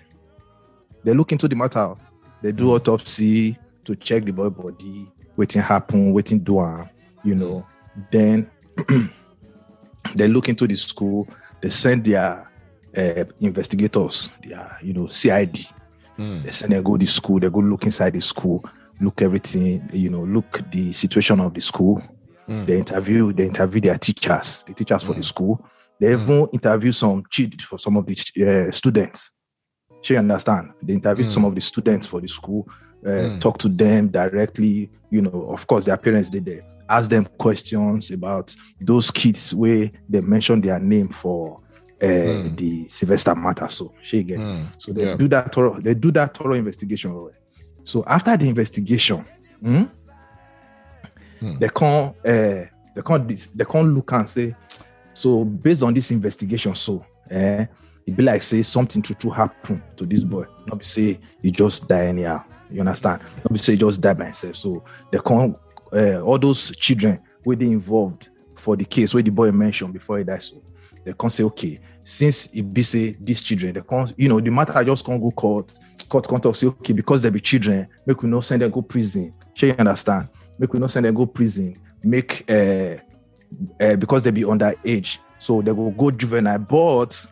They 1.04 1.14
look 1.14 1.32
into 1.32 1.48
the 1.48 1.56
matter. 1.56 1.94
They 2.42 2.52
do 2.52 2.74
autopsy 2.74 3.56
to 3.84 3.96
check 3.96 4.24
the 4.24 4.32
boy 4.32 4.48
body, 4.50 5.10
waiting 5.36 5.62
happen, 5.62 6.12
waiting 6.12 6.38
do 6.40 6.60
am, 6.60 6.88
you 7.24 7.34
know. 7.34 7.66
Then 8.10 8.50
they 10.14 10.28
look 10.28 10.48
into 10.48 10.66
the 10.66 10.76
school. 10.76 11.28
They 11.60 11.70
send 11.70 12.04
their 12.04 12.48
uh, 12.96 13.24
investigators, 13.40 14.30
their 14.42 14.78
you 14.82 14.92
know 14.92 15.06
CID. 15.08 15.54
mm, 16.18 16.42
They 16.44 16.50
send 16.50 16.72
them 16.72 16.82
go 16.82 16.96
the 16.96 17.06
school. 17.06 17.40
They 17.40 17.50
go 17.50 17.60
look 17.60 17.84
inside 17.84 18.12
the 18.14 18.20
school, 18.20 18.64
look 19.00 19.20
everything, 19.22 19.88
you 19.92 20.10
know, 20.10 20.22
look 20.24 20.60
the 20.70 20.92
situation 20.92 21.40
of 21.40 21.54
the 21.54 21.60
school. 21.60 22.02
Mm. 22.48 22.66
They 22.66 22.78
interview, 22.78 23.32
they 23.32 23.46
interview 23.46 23.80
their 23.80 23.98
teachers, 23.98 24.62
the 24.64 24.74
teachers 24.74 25.02
for 25.02 25.14
the 25.14 25.22
school. 25.22 25.64
They 26.00 26.12
even 26.12 26.46
interview 26.52 26.92
some 26.92 27.22
chid 27.30 27.60
for 27.62 27.78
some 27.78 27.96
of 27.96 28.06
the 28.06 28.14
uh, 28.68 28.70
students. 28.70 29.30
She 30.02 30.16
understand. 30.16 30.70
They 30.82 30.94
interview 30.94 31.26
Mm. 31.26 31.30
some 31.32 31.44
of 31.44 31.54
the 31.54 31.60
students 31.60 32.06
for 32.06 32.20
the 32.20 32.28
school, 32.28 32.68
uh, 33.04 33.08
Mm. 33.10 33.40
talk 33.40 33.58
to 33.58 33.68
them 33.68 34.08
directly. 34.08 34.90
You 35.10 35.22
know, 35.22 35.46
of 35.50 35.66
course, 35.66 35.84
their 35.86 35.96
parents 35.96 36.30
did 36.30 36.44
there. 36.44 36.62
Ask 36.88 37.10
them 37.10 37.26
questions 37.38 38.10
about 38.12 38.54
those 38.80 39.10
kids 39.10 39.52
where 39.54 39.90
they 40.08 40.20
mentioned 40.20 40.64
their 40.64 40.78
name 40.80 41.08
for 41.08 41.60
uh, 42.00 42.06
Mm. 42.06 42.56
the 42.56 42.88
Sylvester 42.88 43.34
matter. 43.34 43.68
So 43.68 43.92
she 44.02 44.22
get. 44.22 44.38
mm. 44.38 44.68
So 44.78 44.92
they 44.92 45.02
Yeah. 45.04 45.16
do 45.16 45.26
that 45.28 45.52
thorough. 45.52 45.80
They 45.80 45.94
do 45.94 46.12
that 46.12 46.36
thorough 46.36 46.54
investigation. 46.54 47.12
So 47.84 48.04
after 48.06 48.36
the 48.36 48.48
investigation, 48.48 49.24
hmm, 49.60 49.82
Hmm. 51.40 51.58
they 51.58 51.68
can't 51.68 52.14
uh, 52.24 52.64
they 52.94 53.02
can't 53.04 53.28
they 53.56 53.64
can't 53.64 53.88
look 53.94 54.12
and 54.12 54.28
say. 54.30 54.54
So 55.18 55.44
based 55.44 55.82
on 55.82 55.92
this 55.92 56.12
investigation, 56.12 56.76
so 56.76 57.04
eh, 57.28 57.66
it 58.06 58.16
be 58.16 58.22
like 58.22 58.40
say 58.40 58.62
something 58.62 59.02
to 59.02 59.14
true 59.14 59.32
happen 59.32 59.82
to 59.96 60.06
this 60.06 60.22
boy. 60.22 60.44
Not 60.64 60.78
be 60.78 60.84
say 60.84 61.18
he 61.42 61.50
just 61.50 61.88
die 61.88 62.06
anyhow. 62.06 62.44
You 62.70 62.80
understand? 62.80 63.22
Not 63.38 63.52
be 63.52 63.58
say 63.58 63.72
he 63.72 63.78
just 63.78 64.00
die 64.00 64.12
by 64.12 64.26
himself. 64.26 64.54
So 64.54 64.84
can't 65.12 65.56
uh, 65.92 66.20
all 66.20 66.38
those 66.38 66.70
children 66.76 67.20
were 67.44 67.56
they 67.56 67.66
involved 67.66 68.28
for 68.54 68.76
the 68.76 68.84
case 68.84 69.12
where 69.12 69.22
the 69.24 69.32
boy 69.32 69.50
mentioned 69.50 69.92
before 69.92 70.18
he 70.18 70.24
died. 70.24 70.40
So 70.40 70.62
they 71.04 71.12
can't 71.12 71.32
say 71.32 71.42
okay 71.42 71.80
since 72.04 72.46
it 72.52 72.72
be 72.72 72.84
say 72.84 73.16
these 73.20 73.42
children 73.42 73.72
they 73.72 73.80
can't 73.80 74.14
you 74.16 74.28
know 74.28 74.40
the 74.40 74.50
matter 74.50 74.84
just 74.84 75.04
can't 75.04 75.20
go 75.20 75.32
court 75.32 75.72
court 76.08 76.28
can't 76.28 76.42
talk 76.42 76.54
say 76.54 76.68
okay 76.68 76.92
because 76.92 77.22
they 77.22 77.30
be 77.30 77.40
children 77.40 77.88
make 78.06 78.22
we 78.22 78.28
not 78.28 78.44
send 78.44 78.62
them 78.62 78.70
go 78.70 78.82
prison 78.82 79.34
Sure, 79.54 79.68
you 79.68 79.74
understand 79.78 80.28
make 80.58 80.72
we 80.72 80.78
not 80.78 80.90
send 80.90 81.06
them 81.06 81.14
go 81.14 81.26
prison 81.26 81.76
make 82.02 82.48
uh, 82.50 82.96
uh 83.80 83.96
because 83.96 84.22
they 84.22 84.30
be 84.30 84.42
underage. 84.42 85.18
So 85.38 85.62
they 85.62 85.72
will 85.72 85.90
go 85.92 86.10
juvenile 86.10 86.58
but 86.58 87.26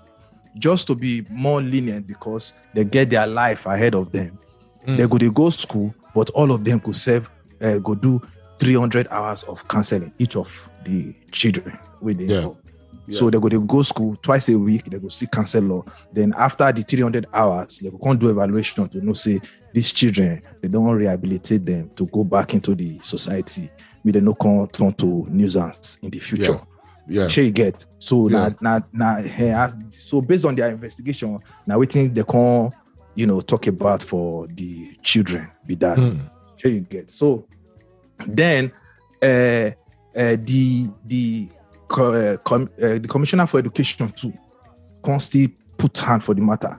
just 0.58 0.86
to 0.86 0.94
be 0.94 1.26
more 1.30 1.60
lenient 1.60 2.06
because 2.06 2.54
they 2.74 2.84
get 2.84 3.10
their 3.10 3.26
life 3.26 3.66
ahead 3.66 3.94
of 3.94 4.12
them. 4.12 4.38
Mm. 4.86 4.96
they 4.96 5.06
go 5.06 5.18
to 5.18 5.32
go 5.32 5.50
school 5.50 5.92
but 6.14 6.30
all 6.30 6.52
of 6.52 6.64
them 6.64 6.78
could 6.80 6.94
serve 6.96 7.28
uh, 7.60 7.78
go 7.78 7.94
do 7.96 8.22
300 8.58 9.08
hours 9.10 9.42
of 9.44 9.66
counseling 9.68 10.12
each 10.18 10.36
of 10.36 10.68
the 10.84 11.12
children 11.32 11.76
with 12.00 12.18
the 12.18 12.24
Yeah. 12.26 12.48
so 13.10 13.28
they 13.30 13.38
go 13.40 13.48
to 13.48 13.60
go 13.60 13.82
school 13.82 14.16
twice 14.22 14.48
a 14.48 14.56
week 14.58 14.84
they 14.90 14.98
go 14.98 15.08
see 15.08 15.26
counselor. 15.26 15.82
Then 16.12 16.32
after 16.38 16.70
the 16.72 16.82
300 16.82 17.26
hours 17.34 17.80
they 17.80 17.90
go 17.90 17.98
come 17.98 18.16
do 18.16 18.30
evaluation 18.30 18.88
to 18.88 19.04
know 19.04 19.12
say 19.14 19.40
these 19.74 19.92
children 19.92 20.40
they 20.62 20.68
don't 20.68 20.94
rehabilitate 20.94 21.66
them 21.66 21.90
to 21.96 22.06
go 22.06 22.22
back 22.24 22.54
into 22.54 22.74
the 22.76 22.98
society 23.02 23.68
make 24.06 24.12
they 24.14 24.20
no 24.20 24.34
come 24.34 24.66
turn 24.68 24.92
to 24.92 25.26
nuisance 25.30 25.98
in 26.02 26.10
the 26.10 26.18
future 26.20 26.60
Yeah. 27.08 27.28
shey 27.28 27.44
you 27.44 27.52
get 27.52 27.86
so 27.98 28.28
Yeah. 28.28 28.50
na 28.60 28.80
na 28.80 28.80
na 28.92 29.18
eh, 29.38 29.52
ah, 29.54 29.72
so 29.90 30.20
based 30.20 30.44
on 30.44 30.54
their 30.56 30.70
investigation 30.72 31.38
na 31.66 31.76
wetin 31.76 32.12
they 32.14 32.22
come 32.24 32.70
you 33.14 33.26
know 33.26 33.40
talk 33.40 33.66
about 33.68 34.02
for 34.02 34.46
the 34.48 34.96
children 35.02 35.46
be 35.66 35.74
that 35.76 35.98
Mm. 35.98 36.20
shey 36.56 36.70
you 36.70 36.80
get 36.80 37.10
so 37.10 37.44
then 38.34 38.70
uh, 39.22 39.70
uh, 40.16 40.36
the 40.44 40.88
the 41.06 41.48
uh, 41.90 42.36
com- 42.44 42.70
uh, 42.82 42.98
the 42.98 43.08
commissioner 43.08 43.46
for 43.46 43.58
education 43.60 44.08
too 44.08 44.32
come 45.04 45.20
still 45.20 45.48
put 45.76 45.96
hand 45.98 46.22
for 46.24 46.34
the 46.34 46.40
matter 46.42 46.76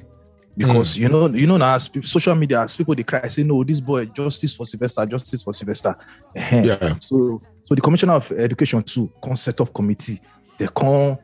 Because 0.58 0.96
mm. 0.96 1.02
you 1.02 1.10
know, 1.10 1.28
you 1.28 1.46
know 1.46 1.58
now 1.58 1.76
as 1.76 1.88
pe- 1.88 2.02
social 2.02 2.34
media, 2.34 2.62
as 2.62 2.76
people 2.76 2.96
they 2.96 3.04
cry, 3.04 3.28
say 3.28 3.44
no, 3.44 3.64
this 3.64 3.80
boy 3.80 4.06
justice 4.06 4.56
for 4.56 4.66
Sylvester, 4.66 5.06
justice 5.06 5.44
for 5.44 5.54
Sylvester. 5.54 5.96
Yeah. 6.36 6.96
So, 7.00 7.40
so 7.64 7.76
the 7.76 7.82
commissioner 7.82 8.14
of 8.14 8.32
education 8.32 8.82
too 8.82 9.12
can 9.22 9.38
set 9.38 9.62
up 9.62 9.72
committee. 9.74 10.20
They 10.58 10.68
can 10.76 11.18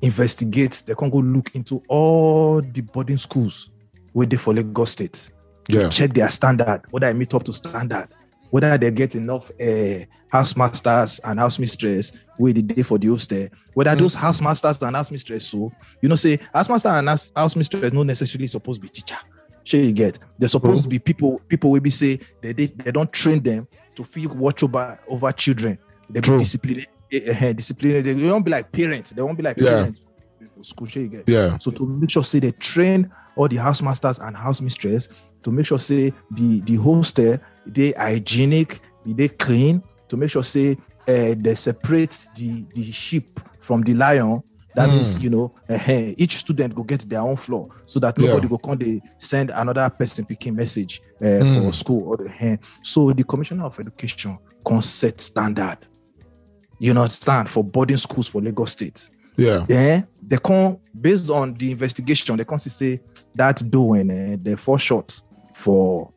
investigate. 0.00 0.82
They 0.86 0.94
can 0.94 1.10
go 1.10 1.18
look 1.18 1.54
into 1.54 1.82
all 1.86 2.62
the 2.62 2.80
boarding 2.80 3.18
schools 3.18 3.68
where 4.12 4.26
they 4.26 4.36
for 4.36 4.54
Lagos 4.54 4.92
State. 4.92 5.30
Yeah. 5.68 5.90
Check 5.90 6.14
their 6.14 6.30
standard, 6.30 6.82
whether 6.90 7.08
I 7.08 7.12
meet 7.12 7.34
up 7.34 7.44
to 7.44 7.52
standard, 7.52 8.08
whether 8.50 8.76
they 8.78 8.90
get 8.90 9.14
enough 9.14 9.50
uh, 9.60 10.04
house 10.30 10.56
masters 10.56 11.20
and 11.24 11.38
house 11.38 11.58
mistress 11.58 12.12
where 12.36 12.52
they 12.52 12.62
day 12.62 12.82
for 12.82 12.98
the 12.98 13.08
hostel. 13.08 13.48
Whether 13.74 13.94
those 13.96 14.14
house 14.14 14.40
masters 14.40 14.82
and 14.82 14.96
house 14.96 15.10
mistress, 15.10 15.46
so 15.48 15.72
you 16.00 16.08
know, 16.08 16.16
say 16.16 16.38
house 16.52 16.68
master 16.68 16.88
and 16.88 17.08
house, 17.08 17.32
house 17.34 17.56
mistress 17.56 17.92
not 17.92 18.06
necessarily 18.06 18.46
supposed 18.46 18.80
to 18.80 18.82
be 18.82 18.88
teacher. 18.88 19.18
Sure, 19.64 19.80
you 19.80 19.92
get. 19.92 20.18
They're 20.38 20.48
supposed 20.48 20.82
to 20.84 20.88
be 20.88 20.98
people. 20.98 21.40
People 21.48 21.70
will 21.70 21.80
be 21.80 21.90
say 21.90 22.20
they, 22.40 22.52
they 22.52 22.66
they 22.66 22.90
don't 22.90 23.12
train 23.12 23.42
them 23.42 23.68
to 23.96 24.04
feel 24.04 24.30
watch 24.30 24.62
over 24.62 24.98
over 25.08 25.30
children. 25.32 25.78
They 26.08 26.20
be 26.20 26.24
True. 26.24 26.38
disciplined. 26.38 26.86
Uh, 27.12 27.52
disciplined. 27.52 28.06
They 28.06 28.14
won't 28.30 28.44
be 28.44 28.50
like 28.50 28.72
parents. 28.72 29.10
They 29.10 29.20
won't 29.22 29.36
be 29.36 29.42
like 29.42 29.58
Yeah. 29.58 29.70
parents 29.70 30.06
for 30.56 30.64
school. 30.64 30.86
Sure, 30.86 31.02
you 31.02 31.08
get. 31.08 31.24
Yeah. 31.28 31.58
So 31.58 31.70
to 31.70 31.86
make 31.86 32.10
sure 32.10 32.24
say 32.24 32.40
they 32.40 32.52
train 32.52 33.10
all 33.36 33.46
the 33.48 33.56
house 33.56 33.82
masters 33.82 34.18
and 34.18 34.36
house 34.36 34.60
mistress 34.60 35.08
to 35.42 35.50
make 35.50 35.66
sure 35.66 35.78
say 35.78 36.12
the 36.30 36.60
the 36.60 36.76
hostel 36.76 37.38
they 37.66 37.92
hygienic, 37.92 38.80
they 39.04 39.28
clean, 39.28 39.82
to 40.08 40.16
make 40.16 40.30
sure 40.30 40.42
say 40.42 40.76
uh, 41.06 41.34
they 41.38 41.54
separate 41.54 42.26
the 42.36 42.64
the 42.74 42.90
sheep 42.92 43.40
from 43.60 43.82
the 43.82 43.94
lion. 43.94 44.42
That 44.74 44.90
Mm. 44.90 44.92
means 44.94 45.18
you 45.22 45.30
know 45.30 45.54
eh, 45.68 46.14
each 46.16 46.36
student 46.36 46.74
go 46.74 46.82
get 46.84 47.00
their 47.08 47.20
own 47.20 47.36
floor 47.36 47.68
so 47.86 47.98
that 48.00 48.16
nobody 48.18 48.46
Yeah. 48.46 48.50
go 48.50 48.58
come 48.58 48.78
they 48.78 49.00
send 49.18 49.50
another 49.50 49.88
person 49.90 50.24
picking 50.24 50.54
message 50.54 51.00
uh, 51.20 51.24
Mm. 51.42 51.54
for 51.64 51.72
school 51.72 52.02
or 52.08 52.16
the. 52.18 52.58
So 52.82 53.12
the 53.12 53.24
commissioner 53.24 53.64
of 53.64 53.78
education 53.80 54.38
can 54.64 54.80
set 54.82 55.20
standard. 55.20 55.78
You 56.78 56.92
understand 56.92 57.48
for 57.50 57.64
boarding 57.64 57.96
schools 57.96 58.28
for 58.28 58.40
Lagos 58.40 58.72
State 58.72 59.10
Yeah. 59.36 59.64
then 59.68 60.06
they 60.22 60.36
come 60.38 60.76
based 61.00 61.28
on 61.30 61.54
the 61.54 61.70
investigation 61.72 62.36
they 62.36 62.44
come 62.44 62.58
see 62.58 62.70
say 62.70 63.00
that 63.34 63.68
doing 63.70 64.10
uh, 64.10 64.36
they 64.40 64.54
fall 64.56 64.78
short 64.78 65.20
for 65.58 66.12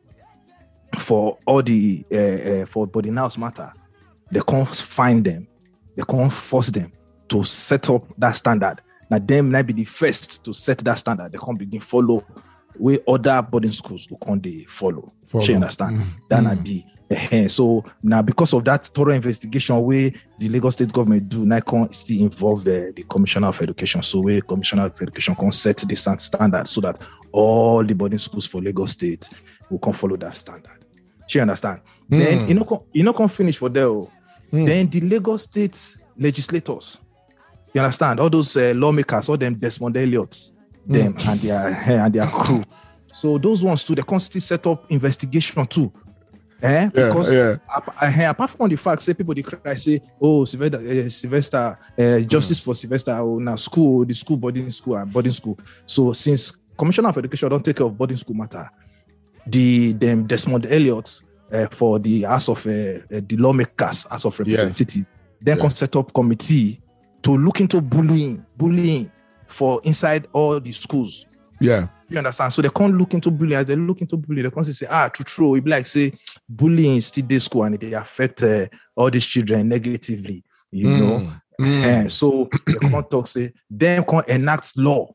for 0.98 1.38
all 1.46 1.62
the 1.62 2.04
uh, 2.12 2.16
uh, 2.16 2.66
for 2.66 2.86
body 2.86 3.10
house 3.10 3.36
matter 3.38 3.72
they 4.32 4.40
can't 4.40 4.68
find 4.76 5.24
them. 5.24 5.46
They 5.94 6.02
can't 6.08 6.32
force 6.32 6.68
them 6.68 6.90
to 7.28 7.44
set 7.44 7.90
up 7.90 8.04
that 8.16 8.32
standard. 8.32 8.80
Now 9.10 9.18
them 9.18 9.50
might 9.50 9.62
be 9.62 9.74
the 9.74 9.84
first 9.84 10.42
to 10.46 10.54
set 10.54 10.78
that 10.78 10.98
standard. 10.98 11.32
They 11.32 11.38
can't 11.38 11.58
begin 11.58 11.80
follow 11.80 12.24
where 12.76 12.98
other 13.06 13.42
boarding 13.42 13.72
schools 13.72 14.06
go 14.06 14.16
come 14.16 14.40
they 14.40 14.64
follow, 14.66 15.12
Follow. 15.26 15.44
Shey 15.44 15.54
understand? 15.54 15.98
Mm. 15.98 16.06
that 16.30 16.40
Mm. 16.40 16.44
na 16.44 16.54
the 16.62 16.84
eh, 17.10 17.48
so 17.48 17.84
now 18.02 18.22
because 18.22 18.54
of 18.54 18.64
that 18.64 18.86
thorough 18.86 19.12
investigation 19.12 19.78
where 19.82 20.10
the 20.38 20.48
Lagos 20.48 20.72
state 20.72 20.90
government 20.90 21.28
do 21.28 21.44
now 21.44 21.60
can 21.60 21.92
still 21.92 22.22
involve 22.22 22.64
the, 22.64 22.90
the 22.96 23.02
commissioner 23.02 23.48
of 23.48 23.60
education. 23.60 24.02
So 24.02 24.20
where 24.22 24.40
commissioner 24.40 24.86
of 24.86 25.02
education 25.02 25.34
can 25.34 25.52
set 25.52 25.76
the 25.86 25.94
stand- 25.94 26.22
standard 26.22 26.66
so 26.66 26.80
that 26.80 26.96
all 27.32 27.84
the 27.84 27.94
boarding 27.94 28.18
schools 28.18 28.46
for 28.46 28.60
Lagos 28.62 28.92
state 28.92 29.28
will 29.70 29.78
come 29.78 29.92
follow 29.94 30.16
that 30.16 30.36
standard 30.36 30.84
she 31.26 31.40
understand 31.40 31.80
then 32.08 32.38
Mm. 32.40 32.48
you 32.48 32.54
know 32.54 32.84
you 32.92 33.02
know 33.02 33.12
can 33.12 33.28
finish 33.28 33.56
for 33.56 33.68
there. 33.70 33.86
Mm. 33.86 34.66
then 34.66 34.90
the 34.90 35.00
Lagos 35.00 35.42
state 35.44 35.96
legislators 36.18 36.98
you 37.72 37.80
understand 37.80 38.20
all 38.20 38.28
those 38.30 38.54
uh, 38.56 38.72
lawmakers 38.76 39.28
all 39.28 39.36
them 39.38 39.54
Desmond 39.54 39.96
Elliott 39.96 40.50
them 40.86 41.14
and 41.18 41.40
their 41.40 41.68
and 41.86 42.12
their 42.14 42.26
crew 42.26 42.62
so 43.12 43.38
those 43.38 43.62
ones 43.64 43.84
too 43.84 43.94
they 43.94 44.02
can 44.02 44.20
still 44.20 44.40
set 44.42 44.66
up 44.66 44.84
investigation 44.90 45.64
too 45.66 45.90
eh? 46.60 46.82
Yeah. 46.82 47.06
because 47.06 47.32
Yeah. 47.32 47.56
eh, 48.02 48.28
apart 48.28 48.50
from 48.50 48.68
the 48.68 48.76
fact 48.76 49.02
say 49.02 49.14
people 49.14 49.34
they 49.34 49.42
cry 49.42 49.74
say 49.74 50.00
oh 50.20 50.44
Sylvester, 50.44 50.78
uh, 50.78 51.08
Sylvester 51.08 51.78
uh, 51.98 52.20
justice 52.20 52.60
for 52.60 52.74
Sylvester 52.74 53.12
oh 53.12 53.38
now 53.38 53.56
school 53.56 54.04
the 54.04 54.14
school 54.14 54.36
boarding 54.36 54.68
school 54.70 54.96
and 54.96 55.10
boarding 55.12 55.32
school 55.32 55.58
so 55.86 56.12
since 56.12 56.52
commissioner 56.82 57.08
of 57.10 57.18
education 57.18 57.48
don't 57.48 57.64
take 57.64 57.76
care 57.76 57.86
of 57.86 57.96
boarding 57.96 58.16
school 58.16 58.34
matter 58.36 58.68
the 59.46 59.92
them 59.92 60.26
Desmond 60.26 60.66
Elliott 60.66 61.22
uh, 61.52 61.66
for 61.70 61.98
the 61.98 62.22
house 62.22 62.48
of 62.48 62.58
uh, 62.66 62.98
the 63.28 63.36
lawmakers 63.38 64.04
house 64.10 64.24
of 64.24 64.38
representative 64.38 65.04
then 65.40 65.56
Yeah. 65.56 65.62
can 65.62 65.70
set 65.70 65.94
up 65.96 66.12
committee 66.12 66.80
to 67.22 67.36
look 67.36 67.60
into 67.60 67.80
bullying 67.80 68.44
bullying 68.56 69.10
for 69.48 69.80
inside 69.84 70.26
all 70.32 70.60
the 70.60 70.72
schools 70.72 71.26
Yeah. 71.60 71.86
you 72.08 72.18
understand? 72.18 72.52
So 72.52 72.62
they 72.62 72.68
can't 72.70 72.94
look 72.98 73.14
into 73.14 73.30
bullying. 73.30 73.58
As 73.60 73.66
they 73.66 73.76
look 73.76 74.00
into 74.00 74.16
bullying, 74.16 74.44
they 74.44 74.50
can't 74.50 74.66
say, 74.66 74.86
ah, 74.90 75.08
true, 75.08 75.24
true. 75.24 75.54
It 75.56 75.64
be 75.64 75.70
like 75.70 75.86
say 75.86 76.12
bullying 76.48 76.96
is 76.96 77.06
still 77.06 77.26
this 77.26 77.44
school 77.44 77.64
and 77.64 77.78
they 77.78 77.92
affect 77.92 78.42
uh, 78.42 78.66
all 78.96 79.10
these 79.10 79.26
children 79.26 79.68
negatively. 79.68 80.42
You 80.72 80.88
know. 80.88 81.18
Mm. 81.60 81.84
Mm. 81.84 82.10
So 82.10 82.48
they 82.66 82.88
can't 82.88 83.10
talk 83.10 83.26
say 83.28 83.52
them 83.70 84.04
can't 84.04 84.28
enact 84.28 84.76
law 84.76 85.14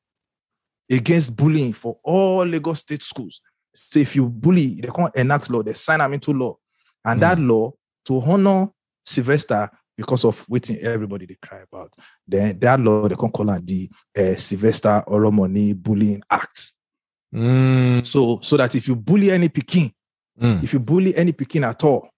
against 0.89 1.35
bullying 1.35 1.73
for 1.73 1.97
all 2.03 2.45
Lagos 2.45 2.79
state 2.79 3.03
schools. 3.03 3.41
So 3.73 3.99
if 3.99 4.15
you 4.15 4.27
bully, 4.27 4.79
they 4.81 4.89
can't 4.89 5.15
enact 5.15 5.49
law. 5.49 5.61
They 5.63 5.73
sign 5.73 5.99
them 5.99 6.13
into 6.13 6.31
law, 6.33 6.57
and 7.05 7.21
that 7.21 7.37
law 7.39 7.73
to 8.05 8.21
honor 8.21 8.69
Sylvester 9.05 9.69
because 9.95 10.23
of 10.25 10.47
waiting 10.49 10.77
everybody 10.77 11.25
they 11.25 11.37
cry 11.41 11.61
about. 11.71 11.91
Then 12.27 12.59
that 12.59 12.79
law 12.79 13.07
they 13.07 13.15
can 13.15 13.29
call 13.29 13.49
it 13.51 13.65
the 13.65 13.89
uh, 14.17 14.35
Sylvester 14.35 15.03
Oromoni 15.07 15.75
Bullying 15.75 16.21
Act. 16.29 16.71
Mm. 17.33 18.05
So 18.05 18.39
so 18.41 18.57
that 18.57 18.73
if 18.75 18.87
you 18.87 18.95
bully 18.95 19.31
any 19.31 19.49
Peking, 19.49 19.91
Mm. 20.39 20.63
if 20.63 20.71
you 20.73 20.79
bully 20.79 21.15
any 21.15 21.31
Peking 21.31 21.63
at 21.63 21.83
all, 21.83 22.09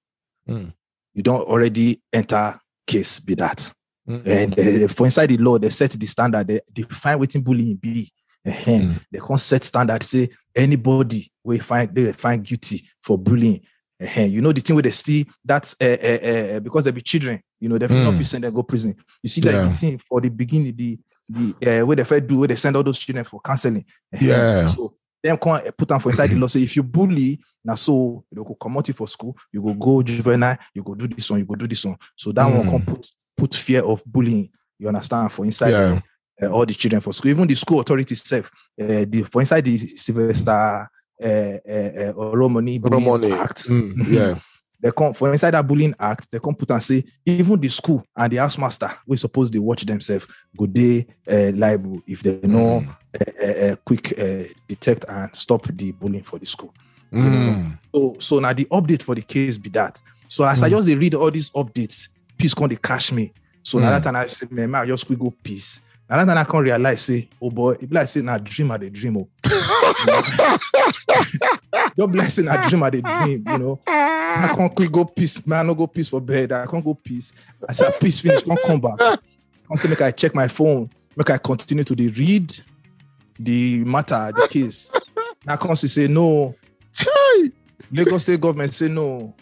Mm. 0.48 0.74
you 1.14 1.24
don't 1.24 1.42
already 1.48 2.02
enter 2.12 2.60
case 2.86 3.20
be 3.20 3.34
that. 3.36 3.72
Mm. 4.08 4.26
And 4.26 4.60
uh, 4.60 4.88
for 4.90 5.06
inside 5.06 5.28
the 5.28 5.38
law, 5.38 5.58
they 5.58 5.70
set 5.70 5.92
the 5.92 6.06
standard, 6.06 6.48
they 6.48 6.60
define 6.72 7.18
what 7.20 7.34
bullying 7.44 7.76
be. 7.76 8.12
Mm. 8.48 9.00
They 9.12 9.20
can't 9.20 9.40
set 9.40 9.64
standard, 9.64 10.04
say 10.04 10.30
anybody 10.56 11.32
will 11.44 11.60
find 11.60 11.94
they 11.94 12.06
will 12.06 12.14
find 12.14 12.44
guilty 12.44 12.88
for 13.04 13.18
bullying. 13.18 13.62
Ehen. 14.02 14.32
You 14.32 14.42
know 14.42 14.54
the 14.54 14.62
thing 14.62 14.76
where 14.76 14.84
they 14.84 14.92
see 14.92 15.28
that's 15.44 15.76
uh, 15.82 15.86
uh, 15.86 16.56
uh, 16.56 16.60
because 16.62 16.86
they 16.86 16.92
be 16.92 17.02
children, 17.02 17.42
you 17.60 17.68
know, 17.68 17.78
they 17.78 17.88
Mm. 17.88 18.04
not 18.06 18.18
be 18.18 18.24
send 18.24 18.44
them 18.46 18.54
go 18.54 18.64
prison. 18.64 18.96
You 19.22 19.30
see 19.30 19.42
like 19.42 19.54
Yeah. 19.56 19.70
the 19.70 19.76
thing 19.76 20.02
for 20.08 20.22
the 20.22 20.30
beginning, 20.30 20.74
the 20.76 20.98
the 21.30 21.82
uh, 21.82 21.86
where 21.86 21.98
they 21.98 22.04
first 22.06 22.26
do 22.28 22.40
where 22.40 22.48
they 22.48 22.56
send 22.56 22.76
all 22.78 22.84
those 22.84 22.98
children 22.98 23.26
for 23.26 23.42
counseling. 23.42 23.86
Ehen. 24.14 24.22
Yeah. 24.28 24.68
So 24.68 24.96
them 25.22 25.38
can't 25.38 25.76
put 25.76 25.88
them 25.90 26.00
for 26.00 26.10
inside 26.10 26.28
the 26.30 26.36
law. 26.36 26.48
Say 26.48 26.62
if 26.64 26.76
you 26.78 26.84
bully, 26.84 27.42
now 27.64 27.76
so 27.76 28.24
they 28.32 28.42
go 28.42 28.56
come 28.56 28.78
out 28.78 28.88
you 28.88 28.94
for 28.94 29.08
school, 29.08 29.36
you 29.52 29.62
go 29.62 29.74
go 29.74 30.02
juvenile, 30.02 30.58
you 30.74 30.82
go 30.82 30.96
do 30.96 31.08
this 31.08 31.30
one, 31.30 31.40
you 31.42 31.46
go 31.46 31.56
do 31.56 31.68
this 31.68 31.84
one. 31.84 31.98
So 32.16 32.32
that 32.32 32.46
one 32.46 32.66
Mm. 32.66 32.70
can 32.70 32.86
put 32.86 33.12
put 33.38 33.54
fear 33.54 33.84
of 33.84 34.02
bullying. 34.06 34.50
You 34.80 34.88
understand 34.88 35.30
for 35.34 35.44
inside 35.44 35.72
Yeah. 35.72 36.00
Uh, 36.42 36.48
all 36.48 36.66
the 36.66 36.74
children 36.74 37.02
for 37.02 37.14
school, 37.14 37.32
even 37.32 37.48
the 37.48 37.56
school 37.56 37.80
authority 37.82 38.14
itself. 38.14 38.50
Uh, 38.80 39.06
the 39.08 39.24
for 39.32 39.42
inside 39.42 39.66
the 39.66 39.78
Sylvester 39.78 40.52
uh, 40.52 41.26
uh, 41.26 41.28
uh, 41.28 42.14
Oromoni 42.14 42.80
Bullying 42.82 43.06
Romani. 43.06 43.32
Act. 43.34 43.68
Mm. 43.68 44.08
Yeah. 44.08 44.36
They 44.82 44.92
come 44.92 45.14
for 45.14 45.30
inside 45.34 45.52
that 45.52 45.68
bullying 45.68 45.94
act, 46.00 46.32
they 46.32 46.40
come 46.40 46.56
put 46.56 46.72
and 46.72 46.82
say 46.82 47.04
even 47.26 47.60
the 47.60 47.68
school 47.68 48.02
and 48.16 48.32
the 48.32 48.38
housemaster, 48.38 48.90
we 49.06 49.18
suppose 49.18 49.52
they 49.52 49.60
watch 49.60 49.84
themselves, 49.86 50.26
good 50.56 50.74
day, 50.74 51.06
uh, 51.30 51.52
liable 51.54 52.02
if 52.08 52.24
they 52.24 52.40
know 52.48 52.80
Mm. 52.80 52.96
uh, 53.44 53.72
uh, 53.72 53.76
quick 53.86 54.14
uh, 54.18 54.44
detect 54.70 55.04
and 55.10 55.36
stop 55.36 55.68
the 55.68 55.92
bullying 55.92 56.24
for 56.24 56.40
the 56.40 56.46
school. 56.46 56.74
Mm. 57.14 57.78
So, 57.94 58.16
so 58.20 58.40
now 58.40 58.54
the 58.54 58.64
update 58.72 59.04
for 59.04 59.16
the 59.16 59.22
case 59.22 59.58
be 59.58 59.68
that. 59.72 60.00
So 60.30 60.46
as 60.46 60.64
I 60.64 60.70
Mm. 60.70 60.72
just 60.72 60.88
read 60.88 61.16
all 61.16 61.32
these 61.32 61.50
updates, 61.50 62.08
peace 62.38 62.54
come 62.54 62.70
they 62.70 62.78
catch 62.78 63.12
me. 63.12 63.34
So 63.62 63.80
now 63.80 63.88
Mm. 63.88 63.92
that 63.96 64.04
time 64.04 64.16
I 64.16 64.28
say, 64.28 64.48
man, 64.50 64.76
I 64.76 64.86
just 64.86 65.06
quick 65.06 65.20
go 65.20 65.34
peace. 65.44 65.82
That 66.10 66.26
time 66.26 66.38
I 66.38 66.44
can 66.44 66.60
realize, 66.60 67.04
say, 67.04 67.30
oh 67.40 67.52
boy, 67.52 67.76
be 67.76 67.88
like 67.88 68.08
say, 68.08 68.22
now 68.22 68.40
dream 68.40 68.72
at 68.72 68.80
the 68.80 68.90
dream. 68.90 69.18
Oh. 69.18 69.28
Your 71.96 72.08
blessing, 72.08 72.48
I 72.48 72.68
dream 72.68 72.84
at 72.84 72.94
the 72.94 73.02
dream, 73.02 73.44
you 73.48 73.58
know. 73.60 73.80
I 73.86 74.52
can't 74.56 74.74
quick 74.74 74.92
go 74.92 75.06
peace, 75.06 75.46
man. 75.46 75.60
I 75.60 75.64
no 75.64 75.76
go 75.76 75.86
peace 75.86 76.10
for 76.10 76.20
bed. 76.20 76.52
I 76.52 76.66
can't 76.66 76.84
go 76.84 76.96
peace. 76.96 77.32
I 77.68 77.74
said, 77.74 77.94
ah, 77.94 77.98
peace 78.00 78.22
finish, 78.22 78.42
can't 78.42 78.60
come 78.64 78.82
back. 78.82 78.98
Come 78.98 79.78
say, 79.78 79.88
make 79.88 80.02
I 80.02 80.10
check 80.10 80.34
my 80.34 80.48
phone, 80.48 80.90
make 81.16 81.30
I 81.30 81.38
continue 81.38 81.84
to 81.84 81.96
the 81.96 82.08
read 82.08 82.56
the 83.38 83.84
matter, 83.86 84.32
the 84.36 84.48
case. 84.50 84.92
Now 85.46 85.58
come 85.58 85.76
see 85.76 85.88
say, 85.88 86.08
no, 86.08 86.56
Chai. 86.92 87.52
Lagos 87.92 88.24
state 88.24 88.42
government 88.42 88.74
say 88.74 88.88
no. 88.88 89.34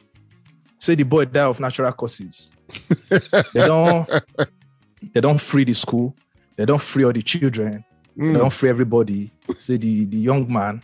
Say 0.79 0.95
the 0.95 1.03
boy 1.03 1.25
die 1.25 1.43
of 1.43 1.59
natural 1.59 1.91
causes. 1.91 2.51
they 3.09 3.65
don't 3.65 4.09
they 5.13 5.21
don't 5.21 5.41
free 5.41 5.63
the 5.63 5.73
school. 5.73 6.15
They 6.57 6.65
don't 6.65 6.81
free 6.81 7.03
all 7.05 7.13
the 7.13 7.21
children. 7.21 7.83
They 8.15 8.23
Mm. 8.25 8.37
don't 8.37 8.53
free 8.53 8.69
everybody. 8.69 9.31
Say 9.59 9.77
the, 9.77 10.05
the 10.05 10.17
young 10.17 10.51
man, 10.51 10.81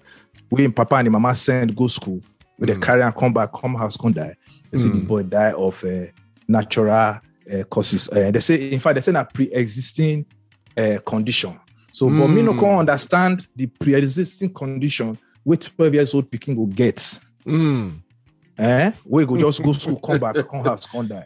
we 0.51 0.63
him 0.63 0.72
papa 0.72 0.96
and 0.98 1.08
him 1.08 1.13
mama 1.13 1.36
send 1.36 1.75
go 1.75 1.88
school, 1.88 2.22
where 2.58 2.68
they 2.68 2.75
Mm. 2.75 2.82
carry 2.82 3.01
and 3.01 3.15
come 3.15 3.34
back, 3.34 3.51
come 3.51 3.75
house, 3.75 3.98
come 3.98 4.13
die. 4.13 4.36
They 4.72 4.77
say 4.77 4.89
the 4.89 5.00
Mm. 5.00 5.08
boy 5.08 5.24
die 5.24 5.51
of 5.51 5.84
uh, 5.84 6.06
natural 6.48 7.20
uh, 7.51 7.63
causes. 7.70 8.08
Uh, 8.10 8.32
they 8.32 8.39
say, 8.39 8.70
in 8.72 8.80
fact, 8.80 8.96
they 8.96 9.01
say 9.01 9.13
a 9.20 9.25
pre-existing 9.25 10.25
uh, 10.77 10.98
condition. 11.06 11.60
So, 11.92 12.10
but 12.10 12.27
me 12.27 12.42
no 12.44 12.53
Mm. 12.53 12.60
can 12.60 12.80
understand 12.80 13.48
the 13.56 13.65
pre-existing 13.68 14.53
condition 14.53 15.18
wey 15.46 15.58
12 15.58 15.94
years 15.96 16.13
old 16.13 16.30
pikin 16.32 16.56
go 16.56 16.65
get. 16.68 17.20
Mm. 17.46 18.00
Eh? 18.58 18.92
We 19.06 19.25
go 19.25 19.38
just 19.38 19.62
go 19.63 19.74
school, 19.74 19.98
come 20.00 20.20
back, 20.20 20.36
come 20.50 20.63
house, 20.63 20.86
come 20.86 21.08
die. 21.08 21.25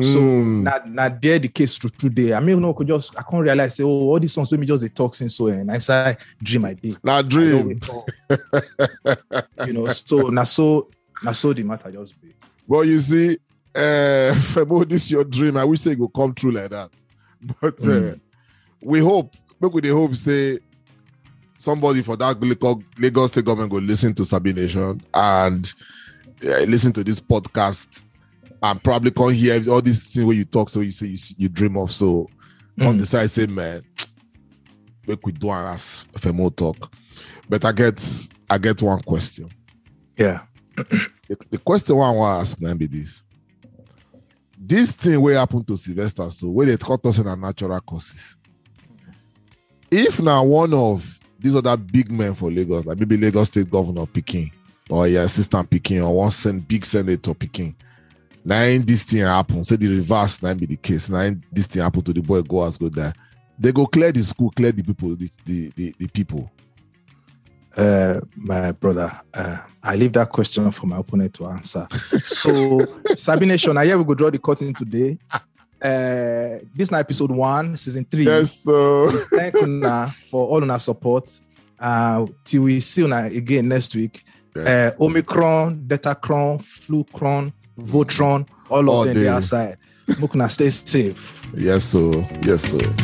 So 0.00 0.20
Mm. 0.20 0.62
now, 0.62 0.80
now 0.86 1.18
there 1.20 1.38
the 1.40 1.48
case 1.48 1.76
to 1.80 1.90
today. 1.90 2.32
I 2.32 2.40
mean, 2.40 2.60
no, 2.60 2.70
I 2.70 2.76
could 2.76 2.86
just 2.86 3.16
I 3.18 3.22
can't 3.22 3.42
realize 3.42 3.74
say, 3.76 3.82
oh, 3.82 3.88
all 4.10 4.20
these 4.20 4.32
songs 4.32 4.50
with 4.50 4.60
me 4.60 4.66
just 4.66 4.94
talk 4.94 5.14
since 5.14 5.34
so 5.36 5.48
and 5.48 5.70
I 5.72 5.78
say 5.78 6.16
dream 6.42 6.64
I 6.66 6.74
did. 6.74 6.98
know 7.02 7.20
dream. 7.22 7.80
you 9.66 9.72
know, 9.72 9.88
so 9.88 10.28
now 10.28 10.44
so 10.44 10.88
now 11.22 11.32
so 11.32 11.52
the 11.52 11.62
matter 11.64 11.90
just 11.90 12.20
be. 12.20 12.32
Well, 12.66 12.84
you 12.84 12.98
see, 13.00 13.38
uh, 13.74 14.34
Femo, 14.54 14.88
this 14.88 15.10
your 15.10 15.24
dream. 15.24 15.56
I 15.56 15.64
wish 15.64 15.80
say 15.80 15.92
it 15.92 15.98
go 15.98 16.08
come 16.08 16.32
true 16.34 16.52
like 16.52 16.70
that. 16.70 16.90
But 17.60 17.80
uh, 17.80 17.86
Mm. 17.86 18.20
we 18.80 19.00
hope, 19.00 19.34
make 19.60 19.72
we 19.72 19.80
dey 19.80 19.88
hope 19.90 20.14
say 20.14 20.58
somebody 21.56 22.02
for 22.02 22.16
that 22.16 22.40
Lagos, 22.40 22.76
Lagos 22.98 23.30
State 23.32 23.44
government 23.44 23.70
go 23.72 23.78
listen 23.78 24.14
to 24.14 24.24
Sabi 24.24 24.52
Nation 24.52 25.00
and 25.14 25.72
uh, 26.44 26.60
listen 26.62 26.92
to 26.92 27.02
this 27.02 27.20
podcast 27.20 28.02
and 28.62 28.82
probably 28.82 29.10
come 29.10 29.32
hear 29.32 29.62
all 29.70 29.80
these 29.80 30.00
things 30.00 30.24
where 30.26 30.36
you 30.36 30.44
talk. 30.44 30.68
So 30.70 30.80
you 30.80 30.92
say 30.92 31.06
you 31.06 31.18
you 31.36 31.48
dream 31.48 31.76
of. 31.76 31.92
So 31.92 32.28
on 32.80 32.94
Mm. 32.94 32.98
the 32.98 33.06
side 33.06 33.30
say, 33.30 33.46
man, 33.46 33.82
make 35.06 35.24
we 35.26 35.32
do 35.32 35.50
am 35.50 35.66
as 35.74 36.04
more 36.32 36.50
talk. 36.50 36.92
But 37.48 37.64
I 37.64 37.72
get, 37.72 38.28
I 38.48 38.58
get 38.58 38.80
one 38.82 39.02
question. 39.02 39.50
Yeah. 40.16 40.42
the, 40.76 41.36
the 41.50 41.58
question 41.58 41.96
one 41.96 42.08
I 42.08 42.12
want 42.16 42.36
to 42.36 42.40
ask 42.50 42.60
now 42.60 42.74
be 42.74 42.86
this. 42.86 43.22
This 44.60 44.92
thing 44.92 45.20
will 45.20 45.38
happen 45.38 45.64
to 45.64 45.76
Sylvester, 45.76 46.30
so 46.30 46.48
where 46.48 46.66
they 46.66 46.76
cut 46.76 47.04
us 47.06 47.18
in 47.18 47.26
a 47.26 47.36
natural 47.36 47.80
causes. 47.80 48.36
If 49.90 50.20
now 50.20 50.44
one 50.44 50.74
of 50.74 51.18
these 51.38 51.54
other 51.56 51.76
big 51.76 52.10
men 52.10 52.34
for 52.34 52.50
Lagos, 52.50 52.84
like 52.84 52.98
maybe 52.98 53.16
Lagos 53.16 53.46
State 53.48 53.70
Governor 53.70 54.06
Peking 54.06 54.50
or 54.90 55.06
your 55.08 55.22
assistant 55.22 55.70
Peking 55.70 56.02
or 56.02 56.14
one 56.14 56.30
sen- 56.30 56.60
big 56.60 56.84
senator 56.84 57.34
Peking, 57.34 57.74
ain't 58.54 58.86
this 58.86 59.02
thing 59.04 59.20
happen. 59.20 59.64
Say 59.64 59.76
the 59.76 59.88
reverse 59.88 60.42
now 60.42 60.54
be 60.54 60.66
the 60.66 60.76
case. 60.76 61.10
Ain't 61.10 61.42
this 61.54 61.66
thing 61.66 61.82
happen 61.82 62.02
to 62.02 62.12
the 62.12 62.22
boy 62.22 62.42
go 62.42 62.64
as 62.64 62.78
go 62.78 62.88
there. 62.88 63.12
They 63.58 63.72
go 63.72 63.86
clear 63.86 64.12
the 64.12 64.22
school, 64.22 64.50
clear 64.50 64.72
the 64.72 64.82
people, 64.82 65.16
the 65.16 65.30
the, 65.44 65.72
the, 65.76 65.94
the 65.98 66.08
people. 66.08 66.50
Uh, 67.76 68.20
my 68.34 68.72
brother, 68.72 69.12
uh, 69.34 69.58
I 69.82 69.94
leave 69.94 70.12
that 70.14 70.30
question 70.30 70.70
for 70.72 70.86
my 70.86 70.98
opponent 70.98 71.34
to 71.34 71.46
answer. 71.46 71.86
So, 72.26 72.78
Sabi 73.14 73.46
Nation, 73.46 73.76
I 73.76 73.84
here 73.84 73.96
we 73.98 74.04
go 74.04 74.14
draw 74.14 74.30
the 74.30 74.38
curtain 74.38 74.74
today. 74.74 75.18
Uh, 75.80 76.58
this 76.74 76.90
now 76.90 76.98
episode 76.98 77.30
one, 77.30 77.76
season 77.76 78.04
three. 78.10 78.24
Yes, 78.24 78.64
so 78.64 79.10
Thank 79.30 79.54
you 79.54 79.80
for 80.28 80.48
all 80.48 80.62
of 80.62 80.68
our 80.70 80.78
support. 80.78 81.30
Uh, 81.78 82.26
till 82.44 82.62
we 82.62 82.80
see 82.80 83.04
you 83.04 83.14
again 83.14 83.68
next 83.68 83.94
week. 83.94 84.24
yes. 84.56 84.66
Uh, 84.66 85.04
Omicron, 85.04 85.84
Deltacron, 85.86 86.58
Flucron, 86.60 87.52
Votron, 87.78 88.46
all, 88.68 88.88
all 88.90 89.00
of 89.00 89.06
them 89.06 89.14
day. 89.14 89.22
they 89.22 89.28
outside. 89.28 89.78
Mukna, 90.08 90.50
stay 90.50 90.70
safe. 90.70 91.34
Yes, 91.56 91.84
sir. 91.84 92.26
Yes, 92.42 92.62
sir. 92.62 92.94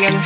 Young 0.00 0.22